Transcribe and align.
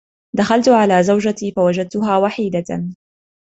دخلت 0.37 0.69
على 0.69 1.03
زوجتي 1.03 1.51
فوجدتها 1.55 2.17
وحيدة. 2.17 2.89